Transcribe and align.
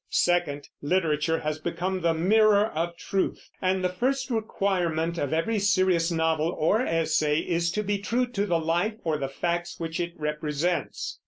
Second, 0.09 0.67
literature 0.81 1.41
has 1.41 1.59
become 1.59 2.01
the 2.01 2.15
mirror 2.15 2.65
of 2.65 2.97
truth; 2.97 3.51
and 3.61 3.83
the 3.83 3.89
first 3.93 4.31
requirement 4.31 5.19
of 5.19 5.31
every 5.31 5.59
serious 5.59 6.09
novel 6.11 6.49
or 6.57 6.81
essay 6.81 7.37
is 7.37 7.69
to 7.69 7.83
be 7.83 7.99
true 7.99 8.25
to 8.25 8.47
the 8.47 8.57
life 8.59 8.95
or 9.03 9.19
the 9.19 9.29
facts 9.29 9.79
which 9.79 9.99
it 9.99 10.13
represents. 10.17 11.19